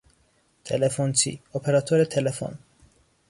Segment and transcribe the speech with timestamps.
[0.63, 2.57] تلفنچی، اپراتور تلفن